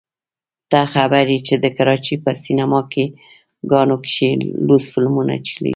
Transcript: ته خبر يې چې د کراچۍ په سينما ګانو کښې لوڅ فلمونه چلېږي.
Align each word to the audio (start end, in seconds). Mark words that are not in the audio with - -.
ته 0.71 0.79
خبر 0.93 1.25
يې 1.33 1.39
چې 1.47 1.55
د 1.63 1.65
کراچۍ 1.77 2.15
په 2.23 2.31
سينما 2.43 2.81
ګانو 3.71 3.95
کښې 4.05 4.29
لوڅ 4.67 4.83
فلمونه 4.93 5.33
چلېږي. 5.47 5.69